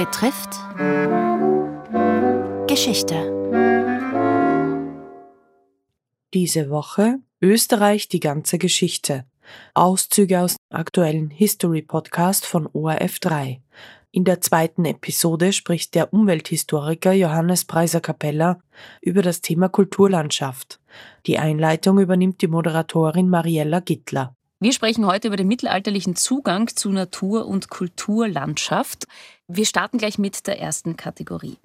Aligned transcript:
betrifft 0.00 0.58
Geschichte. 2.66 3.16
Diese 6.32 6.70
Woche 6.70 7.18
Österreich 7.42 8.08
die 8.08 8.20
ganze 8.20 8.56
Geschichte. 8.56 9.26
Auszüge 9.74 10.40
aus 10.40 10.56
dem 10.56 10.78
aktuellen 10.78 11.28
History 11.28 11.82
Podcast 11.82 12.46
von 12.46 12.66
ORF3. 12.68 13.60
In 14.10 14.24
der 14.24 14.40
zweiten 14.40 14.86
Episode 14.86 15.52
spricht 15.52 15.94
der 15.94 16.14
Umwelthistoriker 16.14 17.12
Johannes 17.12 17.66
Preiser 17.66 18.00
Capella 18.00 18.58
über 19.02 19.20
das 19.20 19.42
Thema 19.42 19.68
Kulturlandschaft. 19.68 20.80
Die 21.26 21.38
Einleitung 21.38 21.98
übernimmt 21.98 22.40
die 22.40 22.48
Moderatorin 22.48 23.28
Mariella 23.28 23.80
Gittler. 23.80 24.34
Wir 24.62 24.74
sprechen 24.74 25.06
heute 25.06 25.28
über 25.28 25.38
den 25.38 25.48
mittelalterlichen 25.48 26.16
Zugang 26.16 26.68
zu 26.68 26.90
Natur 26.90 27.46
und 27.46 27.70
Kulturlandschaft. 27.70 29.06
Wir 29.48 29.64
starten 29.64 29.96
gleich 29.96 30.18
mit 30.18 30.46
der 30.46 30.60
ersten 30.60 30.98
Kategorie. 30.98 31.56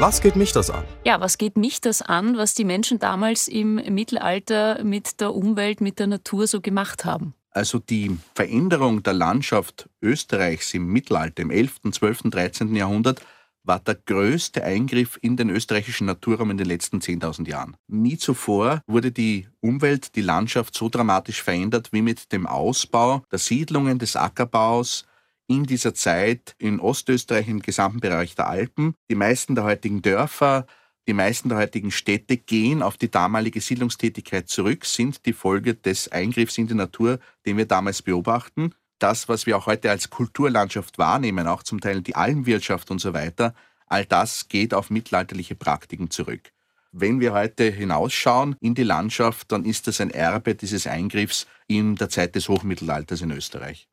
Was 0.00 0.20
geht 0.20 0.34
mich 0.34 0.50
das 0.50 0.68
an? 0.68 0.82
Ja, 1.04 1.20
was 1.20 1.38
geht 1.38 1.56
mich 1.56 1.80
das 1.80 2.02
an, 2.02 2.36
was 2.36 2.54
die 2.54 2.64
Menschen 2.64 2.98
damals 2.98 3.46
im 3.46 3.76
Mittelalter 3.76 4.82
mit 4.82 5.20
der 5.20 5.32
Umwelt, 5.32 5.80
mit 5.80 6.00
der 6.00 6.08
Natur 6.08 6.48
so 6.48 6.60
gemacht 6.60 7.04
haben? 7.04 7.34
Also 7.52 7.78
die 7.78 8.18
Veränderung 8.34 9.04
der 9.04 9.12
Landschaft 9.12 9.88
Österreichs 10.02 10.74
im 10.74 10.88
Mittelalter, 10.88 11.40
im 11.40 11.52
11., 11.52 11.82
12., 11.92 12.22
13. 12.32 12.74
Jahrhundert, 12.74 13.20
war 13.66 13.80
der 13.80 13.96
größte 13.96 14.64
Eingriff 14.64 15.18
in 15.20 15.36
den 15.36 15.50
österreichischen 15.50 16.06
Naturraum 16.06 16.50
in 16.50 16.56
den 16.56 16.66
letzten 16.66 16.98
10.000 16.98 17.48
Jahren. 17.48 17.76
Nie 17.88 18.16
zuvor 18.16 18.82
wurde 18.86 19.12
die 19.12 19.48
Umwelt, 19.60 20.14
die 20.14 20.22
Landschaft 20.22 20.74
so 20.74 20.88
dramatisch 20.88 21.42
verändert 21.42 21.88
wie 21.92 22.02
mit 22.02 22.32
dem 22.32 22.46
Ausbau 22.46 23.24
der 23.30 23.38
Siedlungen, 23.38 23.98
des 23.98 24.16
Ackerbaus 24.16 25.06
in 25.48 25.64
dieser 25.64 25.94
Zeit 25.94 26.54
in 26.58 26.80
Ostösterreich 26.80 27.48
im 27.48 27.60
gesamten 27.60 28.00
Bereich 28.00 28.34
der 28.34 28.48
Alpen. 28.48 28.94
Die 29.10 29.14
meisten 29.14 29.54
der 29.54 29.64
heutigen 29.64 30.02
Dörfer 30.02 30.66
die 31.08 31.12
meisten 31.12 31.48
der 31.48 31.58
heutigen 31.58 31.92
Städte 31.92 32.36
gehen 32.36 32.82
auf 32.82 32.96
die 32.96 33.10
damalige 33.10 33.60
Siedlungstätigkeit 33.60 34.48
zurück, 34.48 34.84
sind 34.84 35.24
die 35.24 35.32
Folge 35.32 35.74
des 35.74 36.10
Eingriffs 36.10 36.58
in 36.58 36.66
die 36.66 36.74
Natur, 36.74 37.20
den 37.46 37.56
wir 37.56 37.66
damals 37.66 38.02
beobachten. 38.02 38.74
Das, 38.98 39.28
was 39.28 39.46
wir 39.46 39.56
auch 39.56 39.66
heute 39.66 39.90
als 39.90 40.10
Kulturlandschaft 40.10 40.98
wahrnehmen, 40.98 41.46
auch 41.46 41.62
zum 41.62 41.80
Teil 41.80 42.00
die 42.00 42.16
Almwirtschaft 42.16 42.90
und 42.90 43.00
so 43.00 43.12
weiter, 43.12 43.54
all 43.86 44.04
das 44.04 44.48
geht 44.48 44.72
auf 44.72 44.90
mittelalterliche 44.90 45.54
Praktiken 45.54 46.10
zurück. 46.10 46.52
Wenn 46.92 47.20
wir 47.20 47.34
heute 47.34 47.64
hinausschauen 47.64 48.56
in 48.60 48.74
die 48.74 48.82
Landschaft, 48.82 49.52
dann 49.52 49.64
ist 49.64 49.86
das 49.86 50.00
ein 50.00 50.10
Erbe 50.10 50.54
dieses 50.54 50.86
Eingriffs 50.86 51.46
in 51.66 51.96
der 51.96 52.08
Zeit 52.08 52.34
des 52.34 52.48
Hochmittelalters 52.48 53.20
in 53.20 53.30
Österreich. 53.32 53.88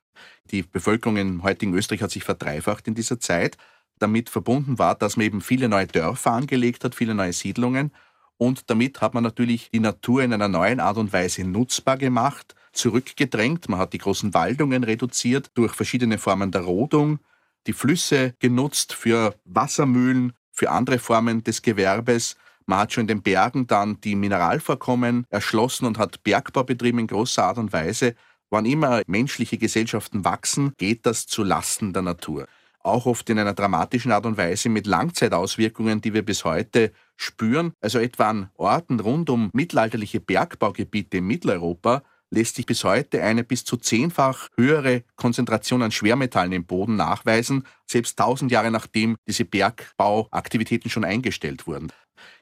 Die 0.52 0.64
Bevölkerung 0.64 1.18
im 1.18 1.44
heutigen 1.44 1.74
Österreich 1.74 2.02
hat 2.02 2.12
sich 2.12 2.24
verdreifacht 2.24 2.88
in 2.88 2.96
dieser 2.96 3.20
Zeit 3.20 3.58
damit 4.00 4.30
verbunden 4.30 4.80
war, 4.80 4.96
dass 4.96 5.18
man 5.18 5.26
eben 5.26 5.42
viele 5.42 5.70
neue 5.70 5.88
Dörfer 5.88 6.32
angelegt 6.32 6.84
hat, 6.84 6.96
viele 6.96 7.16
neue 7.16 7.34
Siedlungen. 7.34 7.92
Und 8.38 8.70
damit 8.70 9.02
hat 9.02 9.14
man 9.14 9.24
natürlich 9.24 9.70
die 9.72 9.80
Natur 9.80 10.24
in 10.24 10.34
einer 10.34 10.48
neuen 10.48 10.80
Art 10.80 10.98
und 10.98 11.14
Weise 11.14 11.44
nutzbar 11.44 11.98
gemacht, 11.98 12.56
zurückgedrängt. 12.74 13.70
Man 13.70 13.80
hat 13.80 13.94
die 13.94 14.00
großen 14.00 14.34
Waldungen 14.34 14.84
reduziert 14.84 15.52
durch 15.54 15.74
verschiedene 15.74 16.18
Formen 16.18 16.52
der 16.52 16.62
Rodung, 16.62 17.20
die 17.68 17.74
Flüsse 17.74 18.34
genutzt 18.40 18.94
für 18.94 19.36
Wassermühlen, 19.46 20.34
für 20.52 20.70
andere 20.70 21.00
Formen 21.00 21.44
des 21.44 21.62
Gewerbes. 21.62 22.36
Man 22.66 22.80
hat 22.80 22.94
schon 22.94 23.04
in 23.04 23.08
den 23.08 23.22
Bergen 23.22 23.68
dann 23.68 24.00
die 24.02 24.16
Mineralvorkommen 24.16 25.26
erschlossen 25.30 25.86
und 25.86 25.98
hat 25.98 26.24
Bergbau 26.24 26.64
betrieben 26.64 27.00
in 27.00 27.08
großer 27.08 27.44
Art 27.44 27.58
und 27.58 27.74
Weise. 27.74 28.16
Wann 28.50 28.66
immer 28.66 29.02
menschliche 29.08 29.58
Gesellschaften 29.58 30.26
wachsen, 30.26 30.74
geht 30.78 31.06
das 31.06 31.26
zu 31.26 31.44
Lasten 31.44 31.94
der 31.94 32.04
Natur 32.04 32.48
auch 32.84 33.06
oft 33.06 33.30
in 33.30 33.40
einer 33.40 33.54
dramatischen 33.54 34.12
Art 34.12 34.26
und 34.26 34.38
Weise 34.38 34.70
mit 34.70 34.86
Langzeitauswirkungen, 34.88 36.02
die 36.02 36.14
wir 36.14 36.24
bis 36.24 36.44
heute 36.44 36.92
spüren. 37.16 37.74
Also 37.82 38.00
etwa 38.00 38.30
an 38.30 38.50
Orten 38.56 39.00
rund 39.00 39.30
um 39.30 39.50
mittelalterliche 39.54 40.20
Bergbaugebiete 40.20 41.18
in 41.18 41.28
Mitteleuropa 41.28 42.04
lässt 42.34 42.56
sich 42.56 42.66
bis 42.66 42.84
heute 42.84 43.24
eine 43.24 43.44
bis 43.44 43.64
zu 43.64 43.78
zehnfach 43.78 44.50
höhere 44.58 45.04
Konzentration 45.16 45.84
an 45.84 45.92
Schwermetallen 45.92 46.52
im 46.52 46.66
Boden 46.66 46.96
nachweisen, 46.96 47.66
selbst 47.86 48.18
tausend 48.18 48.52
Jahre 48.52 48.72
nachdem 48.72 49.16
diese 49.28 49.46
Bergbauaktivitäten 49.46 50.90
schon 50.90 51.06
eingestellt 51.06 51.68
wurden. 51.68 51.92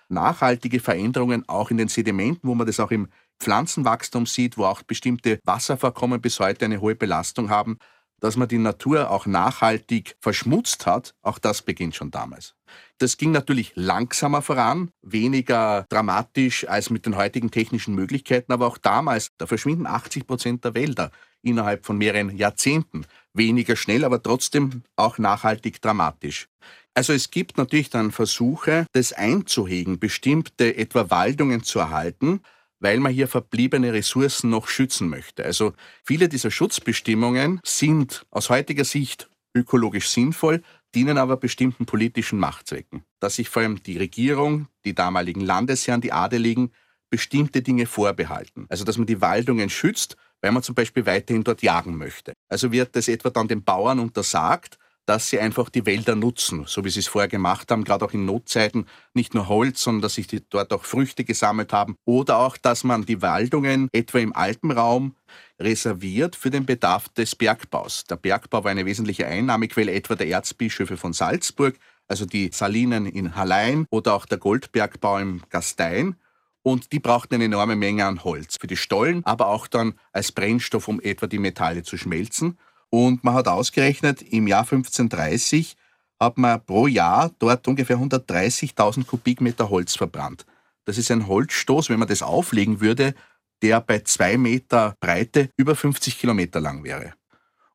Nachhaltige 0.07 0.79
Veränderungen 0.79 1.47
auch 1.47 1.71
in 1.71 1.77
den 1.77 1.89
Sedimenten, 1.89 2.47
wo 2.47 2.55
man 2.55 2.67
das 2.67 2.79
auch 2.79 2.91
im 2.91 3.09
Pflanzenwachstum 3.39 4.25
sieht, 4.25 4.57
wo 4.57 4.65
auch 4.65 4.81
bestimmte 4.83 5.39
Wasservorkommen 5.43 6.21
bis 6.21 6.39
heute 6.39 6.65
eine 6.65 6.79
hohe 6.79 6.95
Belastung 6.95 7.49
haben, 7.49 7.77
dass 8.21 8.37
man 8.37 8.47
die 8.47 8.59
Natur 8.59 9.09
auch 9.11 9.25
nachhaltig 9.25 10.15
verschmutzt 10.21 10.85
hat, 10.85 11.13
auch 11.21 11.39
das 11.39 11.61
beginnt 11.61 11.95
schon 11.95 12.11
damals. 12.11 12.55
Das 12.99 13.17
ging 13.17 13.31
natürlich 13.31 13.73
langsamer 13.75 14.41
voran, 14.41 14.91
weniger 15.01 15.85
dramatisch 15.89 16.67
als 16.67 16.89
mit 16.89 17.05
den 17.05 17.17
heutigen 17.17 17.51
technischen 17.51 17.95
Möglichkeiten, 17.95 18.53
aber 18.53 18.67
auch 18.67 18.77
damals, 18.77 19.31
da 19.37 19.47
verschwinden 19.47 19.87
80 19.87 20.27
Prozent 20.27 20.63
der 20.63 20.75
Wälder 20.75 21.11
innerhalb 21.41 21.85
von 21.85 21.97
mehreren 21.97 22.37
Jahrzehnten. 22.37 23.05
Weniger 23.33 23.75
schnell, 23.75 24.05
aber 24.05 24.21
trotzdem 24.21 24.83
auch 24.95 25.17
nachhaltig 25.17 25.81
dramatisch. 25.81 26.47
Also 26.93 27.13
es 27.13 27.31
gibt 27.31 27.57
natürlich 27.57 27.89
dann 27.89 28.11
Versuche, 28.11 28.85
das 28.91 29.13
einzuhegen, 29.13 29.97
bestimmte 29.97 30.75
etwa 30.77 31.09
Waldungen 31.09 31.63
zu 31.63 31.79
erhalten, 31.79 32.41
weil 32.81 32.99
man 32.99 33.13
hier 33.13 33.29
verbliebene 33.29 33.93
Ressourcen 33.93 34.49
noch 34.49 34.67
schützen 34.67 35.07
möchte. 35.07 35.45
Also 35.45 35.73
viele 36.03 36.27
dieser 36.27 36.51
Schutzbestimmungen 36.51 37.61
sind 37.63 38.25
aus 38.31 38.49
heutiger 38.49 38.83
Sicht 38.83 39.29
ökologisch 39.53 40.09
sinnvoll, 40.09 40.61
dienen 40.93 41.17
aber 41.17 41.37
bestimmten 41.37 41.85
politischen 41.85 42.39
Machtzwecken. 42.39 43.03
Dass 43.19 43.35
sich 43.35 43.47
vor 43.47 43.61
allem 43.61 43.81
die 43.83 43.97
Regierung, 43.97 44.67
die 44.83 44.95
damaligen 44.95 45.41
Landesherren, 45.41 46.01
die 46.01 46.11
Adeligen 46.11 46.71
bestimmte 47.09 47.61
Dinge 47.61 47.85
vorbehalten. 47.85 48.65
Also 48.69 48.83
dass 48.83 48.97
man 48.97 49.07
die 49.07 49.21
Waldungen 49.21 49.69
schützt, 49.69 50.17
weil 50.41 50.51
man 50.51 50.63
zum 50.63 50.75
Beispiel 50.75 51.05
weiterhin 51.05 51.43
dort 51.43 51.61
jagen 51.61 51.97
möchte. 51.97 52.33
Also 52.49 52.71
wird 52.71 52.95
das 52.95 53.07
etwa 53.07 53.29
dann 53.29 53.47
den 53.47 53.63
Bauern 53.63 53.99
untersagt, 53.99 54.77
dass 55.05 55.29
sie 55.29 55.39
einfach 55.39 55.69
die 55.69 55.85
Wälder 55.85 56.15
nutzen, 56.15 56.65
so 56.67 56.85
wie 56.85 56.89
sie 56.89 56.99
es 56.99 57.07
vorher 57.07 57.27
gemacht 57.27 57.71
haben, 57.71 57.83
gerade 57.83 58.05
auch 58.05 58.13
in 58.13 58.25
Notzeiten, 58.25 58.85
nicht 59.13 59.33
nur 59.33 59.47
Holz, 59.47 59.81
sondern 59.81 60.03
dass 60.03 60.15
sich 60.15 60.27
die 60.27 60.43
dort 60.49 60.71
auch 60.73 60.85
Früchte 60.85 61.23
gesammelt 61.23 61.73
haben 61.73 61.95
oder 62.05 62.37
auch, 62.37 62.57
dass 62.57 62.83
man 62.83 63.05
die 63.05 63.21
Waldungen 63.21 63.89
etwa 63.91 64.19
im 64.19 64.35
Alpenraum 64.35 65.15
reserviert 65.59 66.35
für 66.35 66.49
den 66.49 66.65
Bedarf 66.65 67.09
des 67.09 67.35
Bergbaus. 67.35 68.03
Der 68.05 68.15
Bergbau 68.15 68.63
war 68.63 68.71
eine 68.71 68.85
wesentliche 68.85 69.27
Einnahmequelle 69.27 69.91
etwa 69.91 70.15
der 70.15 70.27
Erzbischöfe 70.27 70.97
von 70.97 71.13
Salzburg, 71.13 71.75
also 72.07 72.25
die 72.25 72.49
Salinen 72.51 73.05
in 73.05 73.35
Hallein 73.35 73.85
oder 73.89 74.13
auch 74.13 74.25
der 74.25 74.37
Goldbergbau 74.37 75.19
im 75.19 75.41
Gastein. 75.49 76.15
Und 76.63 76.91
die 76.91 76.99
brauchten 76.99 77.35
eine 77.35 77.45
enorme 77.45 77.75
Menge 77.75 78.05
an 78.05 78.23
Holz 78.23 78.57
für 78.59 78.67
die 78.67 78.77
Stollen, 78.77 79.25
aber 79.25 79.47
auch 79.47 79.67
dann 79.67 79.93
als 80.11 80.31
Brennstoff, 80.31 80.87
um 80.87 81.01
etwa 81.01 81.25
die 81.25 81.39
Metalle 81.39 81.81
zu 81.81 81.97
schmelzen. 81.97 82.59
Und 82.91 83.23
man 83.23 83.33
hat 83.33 83.47
ausgerechnet, 83.47 84.21
im 84.21 84.47
Jahr 84.47 84.63
1530 84.63 85.77
hat 86.19 86.37
man 86.37 86.63
pro 86.63 86.87
Jahr 86.87 87.31
dort 87.39 87.67
ungefähr 87.67 87.97
130.000 87.97 89.05
Kubikmeter 89.05 89.69
Holz 89.69 89.95
verbrannt. 89.95 90.45
Das 90.85 90.97
ist 90.97 91.09
ein 91.09 91.25
Holzstoß, 91.25 91.89
wenn 91.89 91.99
man 91.99 92.09
das 92.09 92.21
auflegen 92.21 92.81
würde, 92.81 93.15
der 93.61 93.79
bei 93.79 93.99
zwei 93.99 94.37
Meter 94.37 94.95
Breite 94.99 95.49
über 95.55 95.75
50 95.75 96.19
Kilometer 96.19 96.59
lang 96.59 96.83
wäre. 96.83 97.13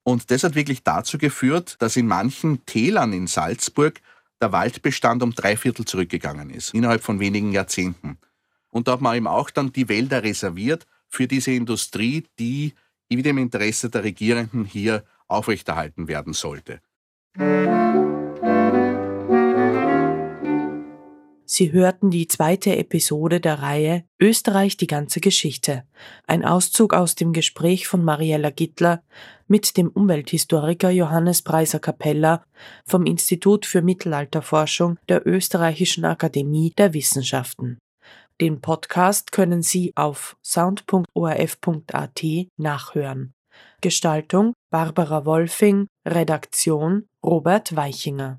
Und 0.02 0.30
das 0.30 0.44
hat 0.44 0.54
wirklich 0.54 0.82
dazu 0.82 1.16
geführt, 1.16 1.76
dass 1.80 1.96
in 1.96 2.06
manchen 2.06 2.64
Tälern 2.66 3.14
in 3.14 3.26
Salzburg 3.26 4.00
der 4.42 4.52
Waldbestand 4.52 5.22
um 5.22 5.34
drei 5.34 5.56
Viertel 5.56 5.86
zurückgegangen 5.86 6.50
ist, 6.50 6.74
innerhalb 6.74 7.02
von 7.02 7.20
wenigen 7.20 7.52
Jahrzehnten. 7.52 8.18
Und 8.68 8.86
da 8.86 8.92
hat 8.92 9.00
man 9.00 9.16
eben 9.16 9.26
auch 9.26 9.48
dann 9.48 9.72
die 9.72 9.88
Wälder 9.88 10.22
reserviert 10.22 10.86
für 11.08 11.26
diese 11.26 11.52
Industrie, 11.52 12.24
die 12.38 12.74
wieder 13.08 13.30
im 13.30 13.38
Interesse 13.38 13.90
der 13.90 14.04
Regierenden 14.04 14.64
hier 14.64 15.04
aufrechterhalten 15.28 16.08
werden 16.08 16.32
sollte. 16.32 16.80
Sie 21.48 21.70
hörten 21.72 22.10
die 22.10 22.26
zweite 22.26 22.76
Episode 22.76 23.40
der 23.40 23.62
Reihe 23.62 24.04
Österreich 24.20 24.76
die 24.76 24.88
ganze 24.88 25.20
Geschichte, 25.20 25.84
ein 26.26 26.44
Auszug 26.44 26.92
aus 26.92 27.14
dem 27.14 27.32
Gespräch 27.32 27.86
von 27.86 28.04
Mariella 28.04 28.50
Gittler 28.50 29.04
mit 29.46 29.76
dem 29.76 29.88
Umwelthistoriker 29.88 30.90
Johannes 30.90 31.42
Preiser 31.42 31.78
Capella 31.78 32.44
vom 32.84 33.06
Institut 33.06 33.64
für 33.64 33.80
Mittelalterforschung 33.80 34.98
der 35.08 35.24
Österreichischen 35.24 36.04
Akademie 36.04 36.74
der 36.76 36.92
Wissenschaften. 36.94 37.78
Den 38.40 38.60
Podcast 38.60 39.32
können 39.32 39.62
Sie 39.62 39.92
auf 39.96 40.36
sound.orf.at 40.44 42.22
nachhören. 42.58 43.32
Gestaltung 43.80 44.52
Barbara 44.70 45.24
Wolfing, 45.24 45.86
Redaktion 46.06 47.08
Robert 47.24 47.74
Weichinger 47.74 48.34